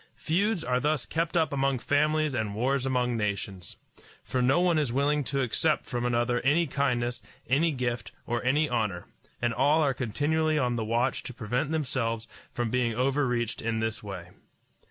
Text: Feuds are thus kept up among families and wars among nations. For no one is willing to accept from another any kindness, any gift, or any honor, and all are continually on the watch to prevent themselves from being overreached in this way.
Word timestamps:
Feuds 0.15 0.63
are 0.63 0.79
thus 0.79 1.05
kept 1.05 1.37
up 1.37 1.53
among 1.53 1.77
families 1.77 2.33
and 2.33 2.55
wars 2.55 2.87
among 2.87 3.15
nations. 3.15 3.75
For 4.23 4.41
no 4.41 4.59
one 4.59 4.79
is 4.79 4.91
willing 4.91 5.23
to 5.25 5.43
accept 5.43 5.85
from 5.85 6.05
another 6.07 6.41
any 6.41 6.65
kindness, 6.65 7.21
any 7.47 7.69
gift, 7.69 8.11
or 8.25 8.43
any 8.43 8.67
honor, 8.67 9.05
and 9.43 9.53
all 9.53 9.83
are 9.83 9.93
continually 9.93 10.57
on 10.57 10.75
the 10.75 10.83
watch 10.85 11.21
to 11.21 11.35
prevent 11.35 11.69
themselves 11.69 12.27
from 12.51 12.71
being 12.71 12.95
overreached 12.95 13.61
in 13.61 13.79
this 13.79 14.01
way. 14.01 14.31